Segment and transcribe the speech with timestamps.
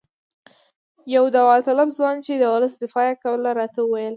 [1.15, 4.09] یو داوطلب ځوان چې د ولس دفاع یې کوله راته وویل.